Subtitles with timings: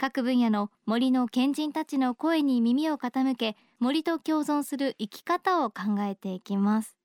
[0.00, 6.96] 各分野の森の賢人たちの声に耳を傾け森と共存する生き方を考えていきます。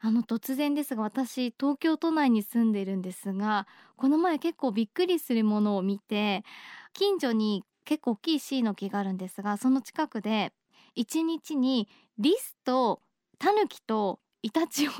[0.00, 6.44] あの突然ですが私東京都内に住んでいるんですがこの前結構びっくりするものを見て
[6.94, 10.52] 近所に結構大きいシイの木があるんですがその近くで
[10.96, 11.88] 1日に
[12.18, 13.02] リスと
[13.38, 14.92] タヌキとイタチを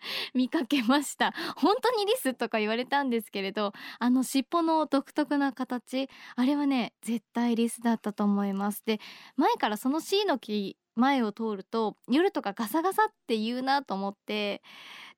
[0.34, 1.32] 見かけました。
[1.56, 8.82] 本当にリスとか言われたんですけれどあの尻尾の独特な形あれはね絶対リスだったと思います。
[8.84, 9.00] で
[9.36, 14.62] 前からそのシイの木前を通ると夜とかガサガサって言うなと思って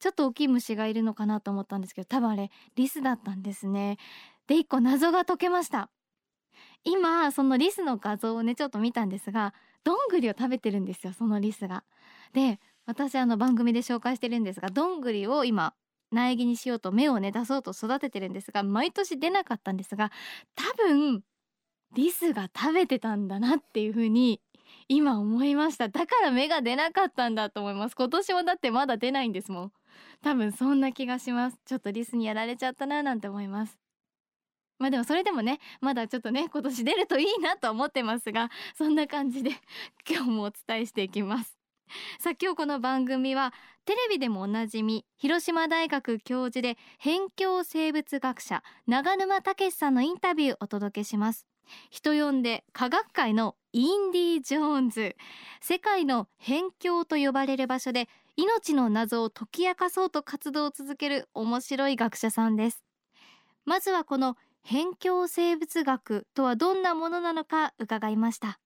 [0.01, 3.99] ちょっと大きい虫がいるのかなと思ったんですけど多分あれリスだったんですね。
[4.47, 5.91] で一個謎が解けました。
[6.85, 9.55] 今そのリスの画像をねちょっと見たんですが
[9.85, 11.85] どんぐりを食べてるんですよそのリスが。
[12.33, 15.75] で私あの番組で紹介してるんですがどんぐりを今
[16.11, 20.11] 苗木にしようと芽をね出そうと育ててるんですが毎年出なかったんですが
[20.57, 21.21] 多分
[21.95, 24.41] リスが食べてたんだなっていう風に
[24.89, 25.89] 今思いました。
[25.89, 27.95] だから芽が出なかったんだと思います。
[27.95, 29.73] 今年もだってまだ出ないんですもん。
[30.23, 31.59] 多分そんな気がします。
[31.65, 33.79] ちょっとリスにやられちゃったななんて思います。
[34.79, 39.51] まあでもそれでもねまだちょっとね今年出るといいなと思ってますがそんな感じで
[40.09, 41.58] 今日もお伝えしていきます。
[42.19, 43.53] さあ今日この番組は
[43.85, 51.47] テレビでもおなじみ広島大学教授で辺境生物学者長沼武さんのインタビューをお届けします。
[51.91, 55.17] 人呼んで科学界のインディ・ジョーンズ。
[55.61, 62.85] 世界の辺境と呼ばれる場所で命の謎を解き明かそうと活動を続ける面白い学者さんです。
[63.65, 68.59] まずはこの辺境生物学とはどんなものなのか伺いました。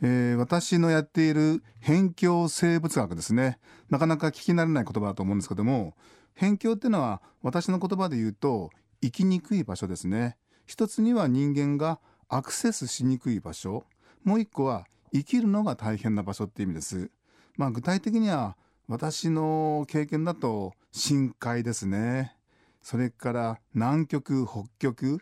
[0.00, 3.58] えー、私のやっている辺境生物学ですね。
[3.90, 5.94] なかなか聞き慣れない言葉だと思うんですけども
[6.36, 8.70] 辺境っていうのは私の言葉で言うと
[9.02, 10.36] 生きにくい場所ですね。
[10.66, 11.98] 一つには人間が
[12.28, 13.84] アクセスしにくい場所。
[14.22, 17.10] もう一個は生きるのが大変な場所って意味です。
[17.56, 18.56] まあ具体的には
[18.86, 22.36] 私の経験だと深海ですね。
[22.82, 25.20] それから南極北極。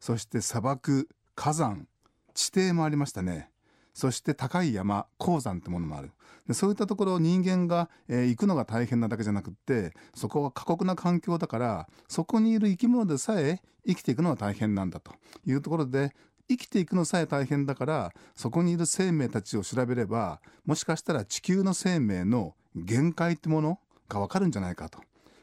[0.00, 1.88] そして砂漠火山。
[2.34, 3.50] 地底もありましたね。
[3.96, 6.10] そして高い山鉱山ってものもある
[6.46, 15.12] でそういったところ人間が、えー、行くのが大変なだけじゃなくってそこは過酷な環境だからそこにいる生き物でさえ生きていくのは大変なんだと
[15.46, 16.14] いうところで
[16.46, 23.78] 生きていくのさえ大変だからそこにいる生命たちを調べればもしかしたら地球の生命の限界ってもの
[24.10, 25.00] がわかるんじゃないかと。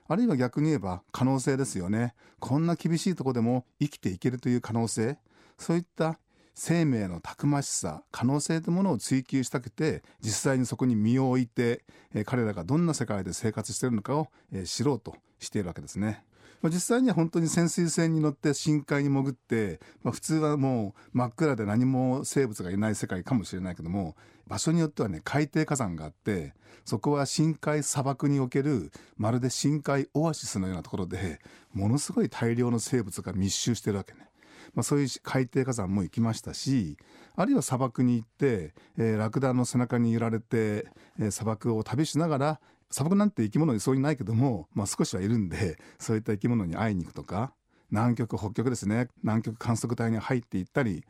[0.08, 2.13] あるいは逆に言えば可能性ですよね。
[2.40, 5.18] こんな厳しいとこでも生きていけるという可能性。
[5.58, 6.19] そういった
[6.53, 11.84] 生命のたくましさ可能性というものを追求したくて実際にそこに身を置いて、
[12.14, 16.24] えー、彼らがどんな世界で生活しているのかを、えー、知ろうとしているわけですね。
[16.62, 24.16] まあ、実際には本当に潜水船に乗って深海に潜って、まあ、普通はもう真っ暗で何も生物がいない世界かもしれないけども
[24.47, 26.53] 場所によってはね海底火山があって
[26.86, 31.42] そこは深海砂漠におけるまるで深海オアシスのようなところで
[31.74, 34.30] ものすごい大量の生物が密集してるわけね。
[34.74, 36.97] まあ、そういう海底火山も行きましたし
[37.35, 40.88] あるいは砂漠に行って、えー、ラクダの背中に揺られて、
[41.19, 47.53] えー、砂漠を旅しながら砂漠なんて生き物にそうにないけども、まあ、少しはいるんでそういった生き物に会いに行くとか
[47.90, 49.07] 南極北極ですね。
[49.22, 51.03] 南極観測隊に入っていったり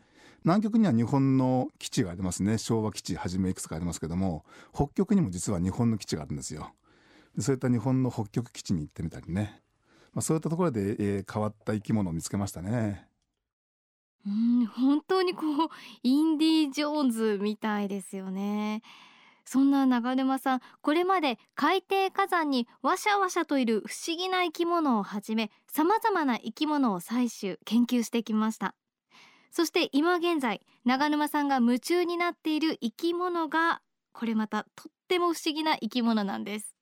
[0.44, 2.58] 南極には日本の基地がありますね。
[2.58, 4.44] 昭和基地はじめいくつかありますけども
[4.74, 6.74] 北極にも実は日本の基地があるんですよ。
[7.40, 9.62] そういった日本の北極基地に行ってみたりね、
[10.14, 13.08] まあ、そういったところで、えー、変わった生き物を見つけましたね。
[14.26, 15.70] 本当にこう
[16.04, 18.82] インディ・ジョーンズみたいですよね。
[19.46, 28.74] そんな長沼さんこれまで海底火山にワシャワシャといる不思議な生き物をはじめさまざまな生き物を採集研究してきました。
[29.52, 33.82] そして今現在長沼さんが夢中になっている生き物が
[34.14, 36.74] これまたとっても不思議な生き物なんです。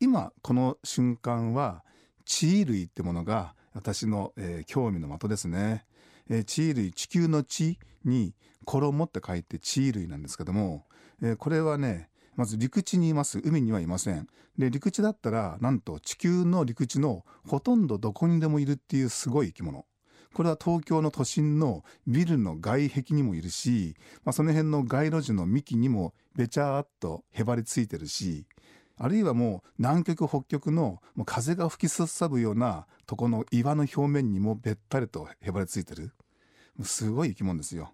[0.00, 1.84] 今この瞬間は
[2.24, 5.84] 地衣類ってものが私の、えー、興味の的ですね。
[6.30, 8.34] えー、地衣類地球の地に
[8.64, 10.84] 衣って書いて地衣類なんですけども、
[11.22, 13.40] えー、これはねまず陸地にいます。
[13.44, 14.26] 海にはいません。
[14.58, 19.86] で陸地だったらなんと地球の陸地のほとんどどこにでもいるっていうすごい生き物。
[20.32, 23.94] これは東京の都心のビルの外壁にもいるし、
[24.24, 28.44] まあ、その辺の街路樹の幹にもべちゃーっとへばりついてるし
[28.96, 36.12] あるいはもう南極北極のもう風が吹きすさぶようなとこの岩の表面にもべったりとへばりついてる
[36.82, 37.92] すごい生き物ですよ。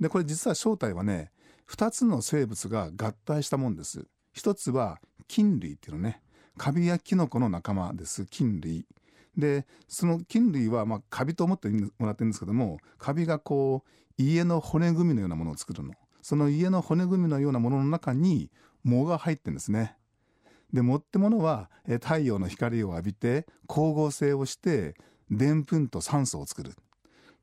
[0.00, 1.30] でこれ実は正体はね
[1.68, 4.06] 2つの生物が合体したもんです。
[4.32, 6.22] 一つは菌類っていうのね
[6.56, 8.86] カビやキノコの仲間です菌類。
[9.36, 13.90] でその菌類はまあカビと思ってもらってるんですけどもカビがこう
[14.22, 18.50] 家の骨組みのようなものを作るのその家の骨組みのようなものの中に
[18.84, 19.96] 藻が入ってるんですね
[20.72, 24.94] で藻ってものは太陽の光を浴びて光合成をして
[25.30, 26.72] でんぷんと酸素を作る。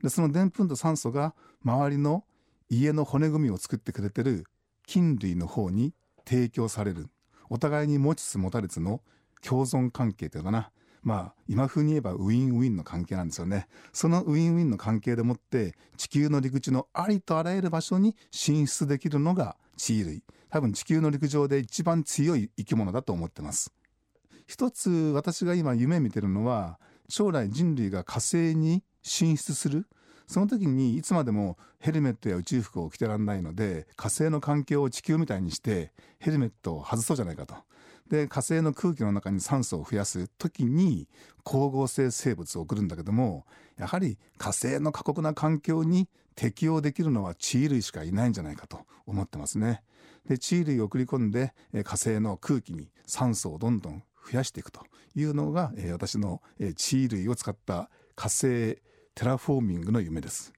[0.03, 1.33] でそのでんぷんと酸素が
[1.63, 2.23] 周りの
[2.69, 4.45] 家の骨組みを作ってくれてる
[4.85, 5.93] 菌類の方に
[6.25, 7.07] 提供される。
[7.49, 9.01] お互いに持ちつ持たれつの
[9.41, 10.71] 共存関係というかな。
[11.03, 13.67] まあ今風に言えばウィンウィンの関係なんですよね。
[13.93, 20.23] そのウィンウィンの関係でもって地球の陸地のありとあらゆる場所に進出できるのが地衣類。
[20.55, 23.73] 多分地球の陸上で一番強い生き物だと思ってます
[24.47, 26.79] 一つ私が今夢見てるのは
[27.09, 29.85] 将来人類が火星に進出する
[30.27, 37.55] その時にいつまでもヘルメットや宇宙服を着てらんないので火星の環境を地球みたいにしてヘルメットを外そうじゃないかと。
[38.09, 41.07] で火星の空気の中に酸素を増やす時に
[41.45, 43.45] 光合成生物を送るんだけども
[43.77, 49.81] やはり火星の過酷な環境に適応できるのは地衣類しかいないんじゃないかと思ってますね。
[50.27, 51.53] で地衣類を送り込んで
[51.83, 54.81] 火星の空気に酸素をどんどん増やしていくと
[55.15, 56.41] いうのが私の
[56.75, 58.79] 地衣類を使った火星
[59.13, 60.51] テラフォーミングの夢です。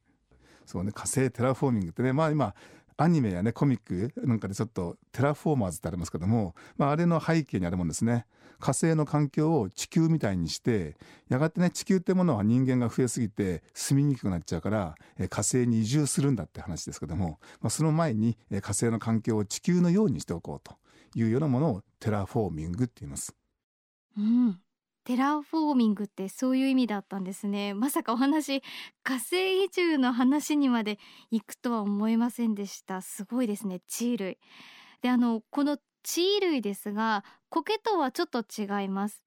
[0.65, 2.55] そうね火星テラフォーミングってねまあ今
[2.97, 8.25] アニメやねコミックなんかでちょっとテラフォーマーズってありますけども、まあ、あれの背景にあるもんですね
[8.59, 10.97] 火星の環境を地球みたいにして
[11.29, 14.95] やがてね地球ってものは人間が増えすぎて住みにくくなっちゃうから
[15.29, 20.75] 火星に移住するんだって話ですけども、まあ、その前に火星の環境を地球のようにしておこうと
[21.15, 23.35] いうようなものをテラフォーミングって言います。
[24.17, 24.59] うん、
[25.07, 27.73] テラフォーミングってそういう意味だったんですね。
[27.73, 28.61] まさかお話
[29.03, 30.99] 火星移住の話にまで
[31.31, 33.01] 行くとは思いませんでした。
[33.01, 33.79] すごいですね。
[33.87, 34.37] 地衣類。
[35.01, 39.23] であのこの地類ですが苔とはちょっと違います。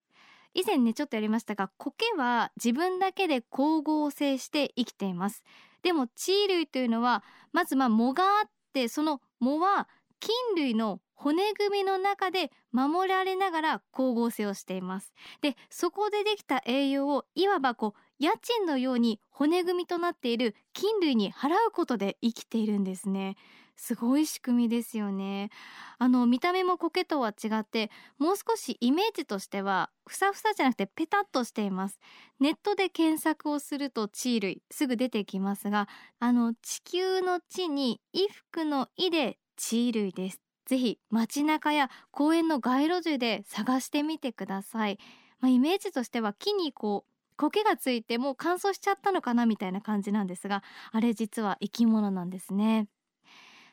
[0.52, 5.42] 以前ねちょっとやりましたが苔は自分だけで光合成して生きています。
[5.80, 7.24] でも地類というのは
[7.54, 9.88] まずまあ藻があってその藻は
[10.18, 15.12] 菌類の骨組みの中で守られながら光合成をしています。
[15.42, 23.36] でそこでできた栄養をいわばこう家賃のように骨組みとなっている菌類に払うことで生きているんですね。
[23.76, 25.50] すごい仕組みですよね。
[25.98, 31.98] あの見た目も苔とは違ってもう少しイメージとしてはふさふさじゃなくてペタッとしています。
[32.40, 35.86] ネットで検索をすると地類すぐ出てきますが
[36.18, 40.49] あの地球の地に衣服の「衣」で地類です。
[40.70, 45.00] ぜひ街中や公園の街路樹で探してみてください、
[45.40, 50.62] まあ、イメージとしては木にこう苔がついてもう乾燥しちゃったのかなみたいな感じなんですが
[50.92, 52.86] あれ実は生き物なんですね。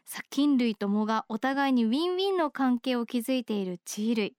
[0.06, 4.36] さ菌類と藻がお互いにウィンウィンの関係を築いている地類。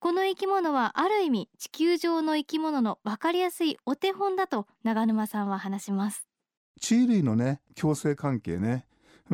[0.00, 6.26] この生き物はある意味地球上の生き物の分かりやすいお手本だと長沼さんは話します。
[6.80, 8.84] 地類のね共生関係ね。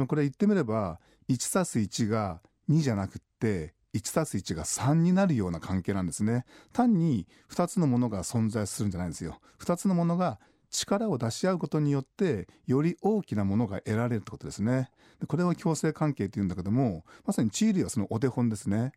[0.06, 1.00] これ言ってみれば
[1.30, 2.40] 1たす1が
[2.70, 6.44] 2じゃなくって1たす1が3になるような関係なんですね。
[6.72, 9.40] 単に2つのものが存在するんじゃないんですよ。
[9.58, 10.38] 2つのものが
[10.70, 14.90] 力を出し合うことによってより大きなものが得られるってことですね。
[15.26, 18.92] これを共生関係っていうんだけどもまさにチーリーはそのお手本ですね。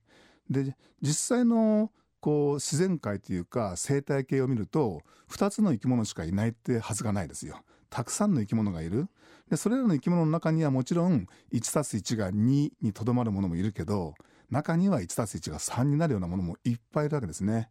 [0.49, 5.01] で実際のこう自然界というか生態系を見ると
[5.31, 7.63] 2つの生き物しかいないってはずがないですよ。
[7.93, 9.07] たくさんの生き物がいる
[9.51, 14.15] でそれらの生き物の中にはもちろん 1+1 が2にとどまるものもいるけど
[14.49, 17.69] 中には 1+1 が3になるようなものもいっぱいいるわけですね。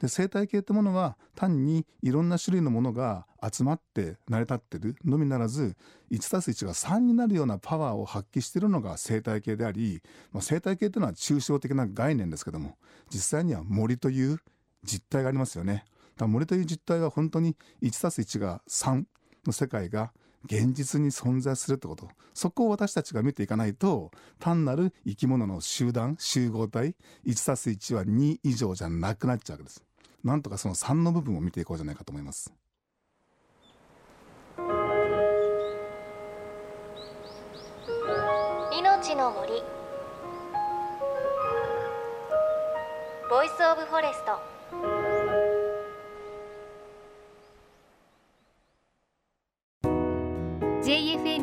[0.00, 5.74] で生態系ってものは単にいろんな種類のものが集まって成り立ってるのみならず
[6.12, 12.76] 1+1 が3になるようなパワーを発揮しているのが生態系であり、まあ、生態系っていうのは抽象的な概念ですけども
[13.10, 14.38] 実際には森という
[14.84, 15.84] 実態がありますよね。
[16.20, 19.04] 森という実態は本当に 1+1 が3
[19.46, 20.12] の世界が
[20.44, 22.08] 現実に存在するってこと。
[22.34, 26.94] そこを私たちが見ていかないと単なる生き物の集団集合体
[27.26, 29.82] 1+1 は2以上じゃなくなっちゃうわけです。
[30.22, 32.52] なんとかその3の部分を見ていこうじゃないかと思います。
[38.72, 39.62] 命の森。
[43.28, 45.05] Voice of Forest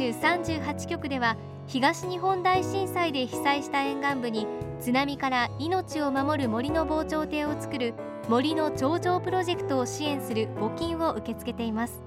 [0.10, 4.48] 38局では東日本大震災で被災した沿岸部に
[4.80, 7.94] 津波から命を守る森の防潮堤を作る
[8.28, 12.02] 森の頂上プロジェクトを支援する募金を受け付けています。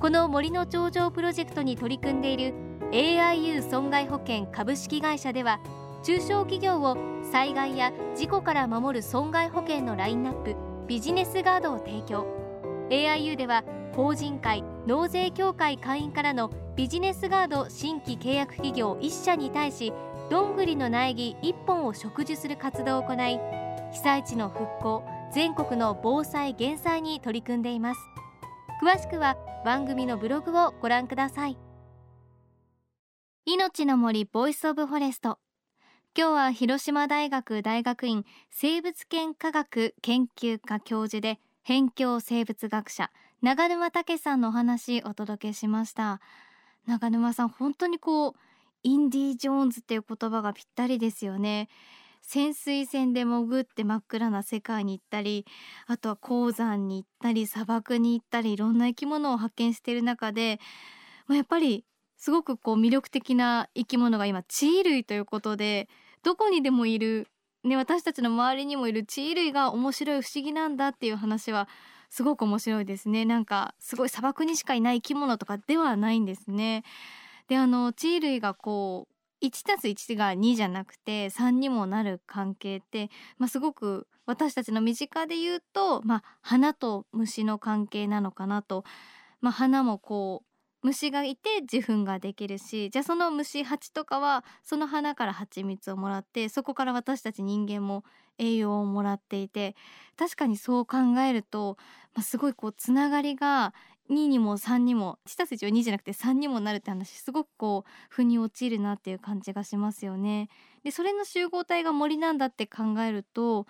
[0.00, 2.54] この森の頂上プロジェクトに取り組んでいる
[2.90, 5.60] AIU 損害保険株式会社では
[6.02, 6.96] 中小企業を
[7.30, 12.26] 災害や事故から守る損害保険のラインナップビジネスガードを提供。
[12.88, 13.62] AIU では
[13.94, 19.92] 法人会納税協会会員からのビジネスガード新規契約企業1社に対し
[20.30, 23.38] どんぐりの苗木1本を植樹する活動を行い
[23.92, 28.00] 被災地の復興全国の防災減災に取り組んでいます。
[28.82, 31.58] 詳しくは番組のブログをご覧ください。
[33.44, 35.38] 命の森 Voice of Forest。
[36.16, 43.10] 今日は広島大学大学院生物圏科学研究科教授で辺境生物学者
[43.42, 46.20] 長沼武さんのお話お届けしました。
[46.86, 48.34] 長沼さん本当にこう
[48.82, 51.68] インディ・ジョーンズっていう言葉がぴったりですよね。
[52.22, 55.46] 潜水船で潜って真っ暗な世界に行ったり
[55.86, 60.60] あとは鉱山に行ったり砂漠に行ったりいろんな生き物を発見している中で、
[61.26, 61.84] まあ、やっぱり
[62.18, 65.88] すごくこう魅力的な生き物が今地衣類ということで
[66.22, 67.26] どこにでもいる、
[67.64, 71.68] ね、私たちの周りにもいる地衣類が面白い不思議なんだっていう話は
[72.08, 73.24] すごく面白いですね。
[73.24, 76.84] なんかすごい砂漠にしかいない生き物とかではないんですね。
[77.48, 88.84] であの地衣類がこう1たす1が2じゃなくて3にもなる関係って、まあ、すごく私たちの身近で言うと、まあ、花と虫の関係なのかなと、
[89.40, 90.49] まあ、花もこう
[90.82, 98.04] 虫がいて受粉ができるしじゃあその虫蜂とかはその花から蜂蜜をもらってそこから私たち人間も
[98.38, 99.76] 栄養をもらっていて
[100.16, 101.76] 確かにそう考えると、
[102.14, 103.74] まあ、すごいこうつながりが
[104.10, 110.48] 2にも3にも1たす1は2じゃなくて3にもなるって話すごくこう腑に落ちるなっていう感じがしますよね。
[110.82, 113.66] でそれの集合体が森なんだって考えると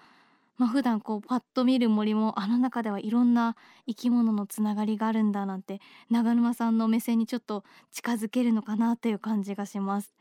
[0.61, 3.57] まあ、普段こうパッと見る森もあの中ではいろんな
[3.89, 10.13] 生き物のつながりがあるんだなんて長沼さんの目線にちょっと近づけるのかなという感じがします。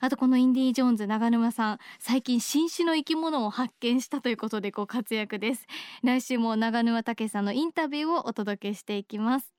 [0.00, 5.66] あとこのインディ・ジョーンズ長沼さん最近新種の生き物を発見したということでご活躍です。
[6.02, 9.55] 来週も長沼毅さんのインタビューをお届けしていきます。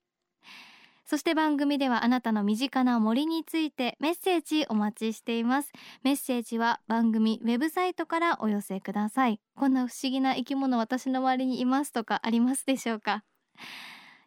[1.10, 5.72] そして番組ではあなたの身近な森についてメッセージお待ちしています。
[6.02, 9.40] メッセージは番組ウェブサイトからお寄せください。
[9.56, 13.24] こんな不思議な生き物私の周りにいますとかありますでしょうか？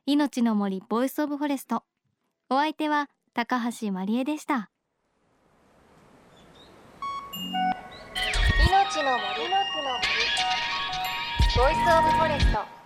[0.08, 1.84] 命の森 Voice of Forest。
[2.50, 4.72] お相手は高橋真理恵でした。
[8.68, 9.22] 命の森。
[9.50, 10.08] の森。
[11.56, 12.81] ボイスオブフォレスト。